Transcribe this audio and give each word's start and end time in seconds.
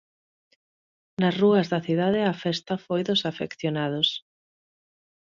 Nas 1.21 1.35
rúas 1.41 1.67
da 1.73 1.83
cidade 1.87 2.19
a 2.23 2.33
festa 2.43 2.73
foi 2.85 3.01
dos 3.07 3.21
afeccionados. 3.31 4.09